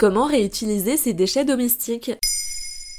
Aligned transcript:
Comment 0.00 0.24
réutiliser 0.24 0.96
ces 0.96 1.12
déchets 1.12 1.44
domestiques? 1.44 2.12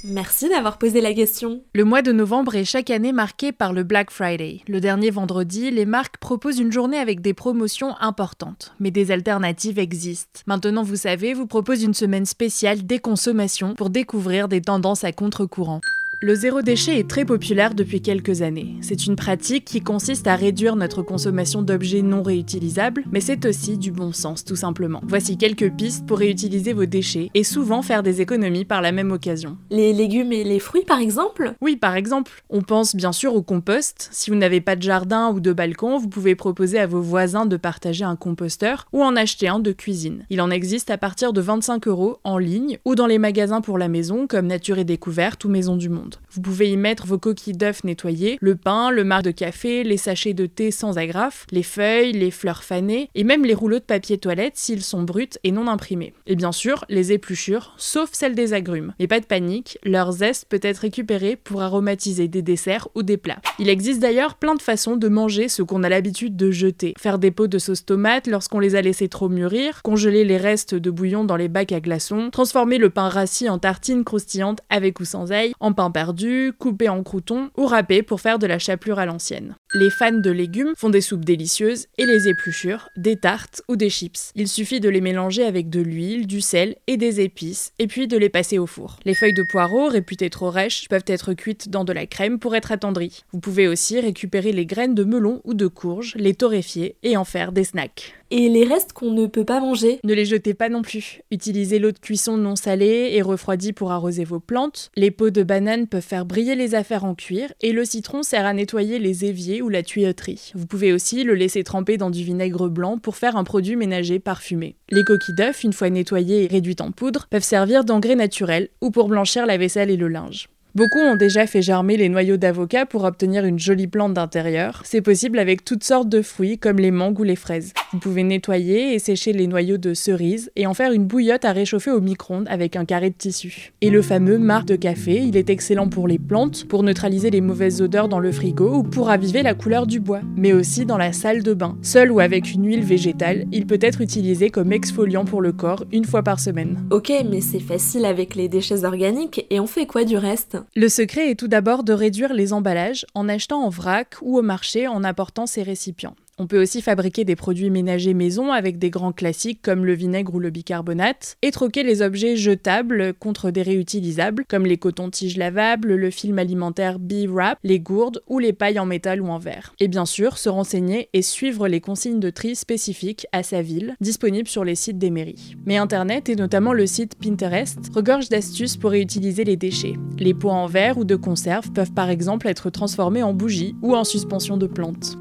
Merci 0.04 0.50
d'avoir 0.50 0.78
posé 0.78 1.02
la 1.02 1.16
question. 1.16 1.64
Le 1.74 1.84
mois 1.84 2.04
de 2.04 2.12
novembre 2.12 2.54
est 2.54 2.64
chaque 2.64 2.92
année 2.92 3.12
marqué 3.12 3.52
par 3.52 3.74
le 3.74 3.82
Black 3.82 4.12
Friday. 4.12 4.62
Le 4.68 4.80
dernier 4.80 5.10
vendredi, 5.10 5.72
les 5.72 5.88
marques 5.88 6.18
proposent 6.18 6.60
une 6.60 6.72
journée 6.72 7.00
avec 7.00 7.22
des 7.22 7.34
promotions 7.34 7.96
importantes, 8.00 8.76
mais 8.80 8.92
des 8.92 9.10
alternatives 9.10 9.80
existent. 9.80 10.42
Maintenant, 10.46 10.84
vous 10.84 10.96
savez, 10.96 11.34
vous 11.34 11.48
propose 11.48 11.82
une 11.82 11.96
semaine 11.96 12.28
spéciale 12.28 12.86
déconsommation 12.86 13.74
pour 13.74 13.90
découvrir 13.90 14.48
des 14.48 14.62
tendances 14.62 15.04
à 15.04 15.12
contre-courant. 15.12 15.82
Le 16.24 16.36
zéro 16.36 16.62
déchet 16.62 17.00
est 17.00 17.10
très 17.10 17.26
populaire 17.26 17.74
depuis 17.74 18.00
quelques 18.00 18.44
années. 18.44 18.76
C'est 18.82 19.08
une 19.08 19.16
pratique 19.16 19.66
qui 19.66 19.82
consiste 19.82 20.28
à 20.28 20.36
réduire 20.36 20.76
notre 20.76 21.02
consommation 21.02 21.64
d'objets 21.64 22.04
non 22.04 22.22
réutilisables, 22.22 23.06
mais 23.12 23.22
c'est 23.22 23.44
aussi 23.48 23.76
du 23.76 23.90
bon 23.90 24.14
sens 24.14 24.46
tout 24.46 24.56
simplement. 24.56 25.02
Voici 25.04 25.36
quelques 25.36 25.72
pistes 25.72 26.06
pour 26.06 26.20
réutiliser 26.20 26.74
vos 26.74 26.86
déchets 26.86 27.32
et 27.34 27.44
souvent 27.44 27.82
faire 27.82 28.04
des 28.04 28.22
économies 28.22 28.66
par 28.66 28.84
la 28.84 28.92
même 28.92 29.12
occasion. 29.12 29.58
Les 29.72 29.94
légumes 29.94 30.32
et 30.32 30.44
les 30.44 30.60
fruits 30.60 30.86
par 30.86 31.00
exemple? 31.00 31.56
Oui, 31.60 31.76
par 31.76 31.96
exemple. 31.96 32.44
On 32.52 32.62
pense 32.62 32.96
bien 32.96 33.14
sûr 33.14 33.34
au 33.34 33.42
compost. 33.42 34.08
Si 34.12 34.30
vous 34.30 34.38
n'avez 34.38 34.62
pas 34.62 34.76
de 34.76 34.84
jardin 34.84 35.32
ou 35.32 35.40
de 35.40 35.54
balcon, 35.54 35.98
vous 35.98 36.08
pouvez 36.08 36.36
proposer 36.36 36.78
à 36.78 36.86
vos 36.86 37.02
voisins 37.02 37.48
de 37.48 37.58
partager 37.58 38.06
un 38.06 38.16
composteur 38.16 38.86
ou 38.94 39.02
en 39.02 39.16
acheter 39.16 39.48
un 39.48 39.58
de 39.58 39.72
cuisine. 39.72 40.28
Il 40.30 40.42
en 40.42 40.52
existe 40.52 40.92
à 40.92 41.00
partir 41.00 41.34
de 41.34 41.42
25 41.42 41.88
euros 41.88 42.20
en 42.24 42.38
ligne 42.38 42.78
ou 42.86 42.94
dans 42.94 43.08
les 43.08 43.18
magasins 43.18 43.62
pour 43.62 43.80
la 43.80 43.88
maison 43.88 44.28
comme 44.28 44.46
Nature 44.46 44.78
et 44.78 44.86
Découverte 44.86 45.46
ou 45.46 45.50
Maison 45.50 45.76
du 45.76 45.90
Monde. 45.90 46.11
Vous 46.32 46.42
pouvez 46.42 46.70
y 46.70 46.78
mettre 46.78 47.06
vos 47.06 47.18
coquilles 47.18 47.54
d'œufs 47.54 47.84
nettoyées, 47.84 48.38
le 48.42 48.56
pain, 48.56 48.92
le 48.92 49.04
marc 49.04 49.24
de 49.24 49.32
café, 49.32 49.84
les 49.84 49.98
sachets 49.98 50.34
de 50.34 50.46
thé 50.46 50.72
sans 50.72 50.98
agrafe, 50.98 51.46
les 51.52 51.64
feuilles, 51.64 52.14
les 52.14 52.32
fleurs 52.32 52.64
fanées 52.64 53.10
et 53.16 53.24
même 53.24 53.46
les 53.46 53.54
rouleaux 53.54 53.80
de 53.80 53.84
papier 53.84 54.18
toilette 54.18 54.56
s'ils 54.56 54.84
sont 54.84 55.04
bruts 55.04 55.30
et 55.44 55.52
non 55.52 55.68
imprimés. 55.68 56.14
Et 56.28 56.36
bien 56.36 56.52
sûr, 56.52 56.86
les 56.90 57.12
épluchures, 57.12 57.74
sauf 57.78 58.10
celles 58.14 58.36
des 58.36 58.54
agrumes. 58.54 58.94
Mais 59.00 59.08
pas 59.08 59.20
de 59.20 59.26
panique, 59.26 59.78
leur 59.84 60.12
zeste 60.12 60.46
peut 60.50 60.60
être 60.62 60.80
récupéré 60.80 61.36
pour 61.36 61.62
aromatiser 61.62 62.28
des 62.28 62.42
desserts 62.42 62.88
ou 62.96 63.04
des 63.04 63.18
plats. 63.18 63.42
Il 63.60 63.70
existe 63.70 64.00
d'ailleurs 64.00 64.36
plein 64.36 64.56
de 64.56 64.62
façons 64.62 64.98
de 64.98 65.08
manger 65.08 65.50
ce 65.50 65.62
qu'on 65.62 65.84
a 65.84 65.90
l'habitude 65.90 66.36
de 66.36 66.52
jeter. 66.52 66.94
Faire 66.98 67.20
des 67.20 67.32
pots 67.32 67.48
de 67.48 67.60
sauce 67.60 67.86
tomate 67.86 68.28
lorsqu'on 68.28 68.60
les 68.60 68.76
a 68.76 68.82
laissés 68.82 69.10
trop 69.10 69.30
mûrir, 69.30 69.82
congeler 69.84 70.24
les 70.24 70.38
restes 70.38 70.76
de 70.76 70.92
bouillon 70.92 71.24
dans 71.24 71.36
les 71.36 71.48
bacs 71.48 71.72
à 71.72 71.80
glaçons, 71.80 72.30
transformer 72.32 72.78
le 72.78 72.90
pain 72.90 73.10
rassis 73.10 73.50
en 73.50 73.60
tartine 73.60 74.04
croustillante 74.04 74.62
avec 74.70 75.00
ou 75.00 75.06
sans 75.06 75.32
ail, 75.32 75.54
en 75.60 75.74
pain 75.74 75.90
perdu, 76.02 76.52
couper 76.58 76.90
en 76.90 77.04
croutons 77.04 77.52
ou 77.56 77.68
râper 77.68 78.02
pour 78.02 78.22
faire 78.22 78.40
de 78.40 78.48
la 78.48 78.58
chapelure 78.58 78.98
à 78.98 79.06
l'ancienne. 79.06 79.56
Les 79.74 79.90
fans 79.90 80.12
de 80.12 80.30
légumes 80.30 80.74
font 80.76 80.90
des 80.90 81.00
soupes 81.00 81.24
délicieuses 81.24 81.88
et 81.98 82.06
les 82.06 82.28
épluchures, 82.28 82.90
des 82.98 83.16
tartes 83.16 83.62
ou 83.70 83.78
des 83.78 83.90
chips. 83.90 84.34
Il 84.36 84.50
suffit 84.50 84.82
de 84.82 84.90
les 84.90 85.00
mélanger 85.00 85.46
avec 85.46 85.70
de 85.70 85.80
l'huile, 85.80 86.28
du 86.28 86.42
sel 86.42 86.76
et 86.88 86.98
des 86.98 87.22
épices, 87.22 87.72
et 87.80 87.88
puis 87.88 88.10
de 88.10 88.18
les 88.18 88.28
passer 88.28 88.60
au 88.60 88.68
four. 88.68 88.98
Les 89.06 89.14
feuilles 89.14 89.34
de 89.34 89.44
poireaux, 89.44 89.88
réputées 89.88 90.30
trop 90.30 90.50
rêches, 90.50 90.90
peuvent 90.90 91.06
être 91.08 91.34
cuites 91.34 91.70
dans 91.70 91.86
de 91.86 91.94
la 91.94 92.06
crème 92.06 92.38
pour 92.38 92.54
être 92.54 92.74
attendries. 92.74 93.22
Vous 93.32 93.40
pouvez 93.40 93.70
aussi 93.70 93.98
récupérer 93.98 94.52
les 94.52 94.66
graines 94.66 94.94
de 94.94 95.06
melon 95.06 95.40
ou 95.46 95.54
de 95.54 95.68
courge, 95.68 96.16
les 96.18 96.34
torréfier 96.34 96.98
et 97.04 97.16
en 97.16 97.24
faire 97.24 97.54
des 97.54 97.64
snacks. 97.64 98.14
Et 98.34 98.48
les 98.48 98.64
restes 98.64 98.94
qu'on 98.94 99.12
ne 99.12 99.26
peut 99.26 99.44
pas 99.44 99.60
manger? 99.60 100.00
Ne 100.06 100.14
les 100.14 100.24
jetez 100.24 100.54
pas 100.54 100.70
non 100.70 100.84
plus. 100.84 101.22
Utilisez 101.32 101.80
l'eau 101.80 101.92
de 101.92 102.00
cuisson 102.00 102.38
non 102.38 102.56
salée 102.56 103.10
et 103.12 103.22
refroidie 103.22 103.74
pour 103.74 103.92
arroser 103.92 104.24
vos 104.24 104.40
plantes. 104.40 104.90
Les 104.96 105.12
peaux 105.12 105.32
de 105.32 105.44
banane 105.44 105.86
peuvent 105.86 106.02
faire 106.02 106.26
briller 106.26 106.56
les 106.56 106.74
affaires 106.74 107.04
en 107.04 107.14
cuir 107.14 107.52
et 107.62 107.74
le 107.74 107.84
citron 107.84 108.24
sert 108.24 108.46
à 108.46 108.54
nettoyer 108.54 109.00
les 109.00 109.26
éviers 109.26 109.61
ou 109.62 109.70
la 109.70 109.84
tuyauterie. 109.84 110.52
Vous 110.56 110.66
pouvez 110.66 110.94
aussi 110.94 111.24
le 111.24 111.34
laisser 111.34 111.64
tremper 111.64 111.98
dans 111.98 112.10
du 112.10 112.24
vinaigre 112.24 112.70
blanc 112.70 112.98
pour 112.98 113.16
faire 113.16 113.36
un 113.36 113.44
produit 113.44 113.76
ménager 113.76 114.20
parfumé. 114.20 114.76
Les 114.90 115.04
coquilles 115.04 115.36
d'œufs, 115.36 115.64
une 115.64 115.74
fois 115.74 115.90
nettoyées 115.90 116.44
et 116.44 116.48
réduites 116.48 116.82
en 116.82 116.92
poudre, 116.92 117.28
peuvent 117.30 117.44
servir 117.44 117.84
d'engrais 117.84 118.16
naturel 118.16 118.70
ou 118.82 118.92
pour 118.92 119.08
blanchir 119.08 119.46
la 119.46 119.58
vaisselle 119.58 119.90
et 119.90 119.98
le 119.98 120.08
linge. 120.08 120.50
Beaucoup 120.74 121.00
ont 121.00 121.18
déjà 121.18 121.48
fait 121.48 121.62
germer 121.62 121.98
les 121.98 122.08
noyaux 122.08 122.38
d'avocat 122.38 122.86
pour 122.86 123.04
obtenir 123.04 123.44
une 123.44 123.60
jolie 123.60 123.88
plante 123.88 124.14
d'intérieur. 124.14 124.82
C'est 124.86 125.02
possible 125.02 125.38
avec 125.38 125.66
toutes 125.66 125.84
sortes 125.84 126.08
de 126.08 126.22
fruits 126.22 126.58
comme 126.58 126.78
les 126.78 126.92
mangues 126.92 127.20
ou 127.20 127.24
les 127.24 127.36
fraises. 127.36 127.74
Vous 127.94 128.00
pouvez 128.00 128.24
nettoyer 128.24 128.94
et 128.94 129.00
sécher 129.00 129.34
les 129.34 129.48
noyaux 129.48 129.78
de 129.78 129.94
cerises 129.94 130.50
et 130.56 130.66
en 130.66 130.74
faire 130.74 130.94
une 130.94 131.04
bouillotte 131.04 131.44
à 131.44 131.52
réchauffer 131.52 131.92
au 131.92 132.00
micro-ondes 132.00 132.48
avec 132.50 132.78
un 132.78 132.86
carré 132.86 133.10
de 133.10 133.16
tissu. 133.16 133.74
Et 133.82 133.90
le 133.90 134.02
fameux 134.02 134.38
marc 134.38 134.66
de 134.66 134.78
café, 134.78 135.18
il 135.18 135.36
est 135.36 135.50
excellent 135.50 135.90
pour 135.90 136.08
les 136.08 136.18
plantes, 136.18 136.66
pour 136.70 136.84
neutraliser 136.84 137.32
les 137.32 137.42
mauvaises 137.42 137.82
odeurs 137.82 138.08
dans 138.08 138.20
le 138.20 138.32
frigo 138.32 138.76
ou 138.76 138.84
pour 138.84 139.10
aviver 139.10 139.44
la 139.44 139.56
couleur 139.56 139.88
du 139.88 140.00
bois, 140.00 140.22
mais 140.38 140.54
aussi 140.54 140.86
dans 140.86 140.98
la 140.98 141.12
salle 141.12 141.44
de 141.44 141.54
bain. 141.54 141.78
Seul 141.82 142.14
ou 142.14 142.22
avec 142.22 142.54
une 142.54 142.66
huile 142.66 142.86
végétale, 142.86 143.46
il 143.52 143.68
peut 143.68 143.80
être 143.82 144.00
utilisé 144.00 144.52
comme 144.52 144.72
exfoliant 144.72 145.26
pour 145.26 145.42
le 145.42 145.52
corps 145.52 145.84
une 145.92 146.06
fois 146.06 146.24
par 146.24 146.40
semaine. 146.40 146.82
Ok, 146.92 147.12
mais 147.30 147.42
c'est 147.42 147.60
facile 147.60 148.06
avec 148.06 148.36
les 148.36 148.48
déchets 148.48 148.86
organiques 148.86 149.46
et 149.50 149.60
on 149.60 149.68
fait 149.68 149.86
quoi 149.86 150.06
du 150.06 150.16
reste? 150.16 150.58
Le 150.78 150.88
secret 150.88 151.30
est 151.30 151.36
tout 151.36 151.50
d'abord 151.50 151.84
de 151.84 151.92
réduire 151.92 152.34
les 152.34 152.54
emballages 152.54 153.06
en 153.16 153.28
achetant 153.28 153.66
en 153.66 153.70
vrac 153.70 154.16
ou 154.22 154.38
au 154.38 154.42
marché 154.42 154.88
en 154.88 155.04
apportant 155.04 155.46
ces 155.46 155.62
récipients. 155.62 156.16
On 156.42 156.48
peut 156.48 156.60
aussi 156.60 156.82
fabriquer 156.82 157.24
des 157.24 157.36
produits 157.36 157.70
ménagers 157.70 158.16
maison 158.16 158.52
avec 158.52 158.80
des 158.80 158.90
grands 158.90 159.12
classiques 159.12 159.62
comme 159.62 159.86
le 159.86 159.94
vinaigre 159.94 160.34
ou 160.34 160.40
le 160.40 160.50
bicarbonate 160.50 161.38
et 161.44 161.52
troquer 161.52 161.84
les 161.84 162.02
objets 162.02 162.36
jetables 162.36 163.14
contre 163.14 163.52
des 163.52 163.62
réutilisables 163.62 164.46
comme 164.50 164.66
les 164.66 164.80
cotons-tiges 164.80 165.38
lavables, 165.38 165.94
le 165.94 166.10
film 166.10 166.40
alimentaire 166.40 166.98
B-Wrap, 166.98 167.60
les 167.64 167.80
gourdes 167.80 168.24
ou 168.26 168.40
les 168.40 168.54
pailles 168.54 168.80
en 168.80 168.88
métal 168.88 169.22
ou 169.22 169.28
en 169.28 169.38
verre. 169.38 169.76
Et 169.80 169.88
bien 169.88 170.08
sûr, 170.08 170.40
se 170.40 170.50
renseigner 170.50 171.10
et 171.14 171.22
suivre 171.22 171.68
les 171.68 171.80
consignes 171.80 172.20
de 172.20 172.32
tri 172.32 172.56
spécifiques 172.56 173.28
à 173.32 173.44
sa 173.44 173.62
ville, 173.62 173.96
disponibles 174.02 174.50
sur 174.50 174.64
les 174.64 174.74
sites 174.74 174.98
des 174.98 175.12
mairies. 175.12 175.56
Mais 175.68 175.78
Internet 175.78 176.28
et 176.28 176.36
notamment 176.36 176.74
le 176.74 176.88
site 176.88 177.20
Pinterest 177.22 177.78
regorge 177.94 178.30
d'astuces 178.30 178.78
pour 178.78 178.90
réutiliser 178.90 179.44
les 179.44 179.58
déchets. 179.58 179.94
Les 180.18 180.34
pots 180.34 180.50
en 180.50 180.66
verre 180.66 180.98
ou 180.98 181.04
de 181.04 181.16
conserve 181.16 181.72
peuvent 181.72 181.94
par 181.94 182.10
exemple 182.10 182.48
être 182.48 182.72
transformés 182.72 183.22
en 183.22 183.36
bougies 183.36 183.76
ou 183.84 183.96
en 183.96 184.04
suspension 184.04 184.58
de 184.58 184.66
plantes. 184.66 185.21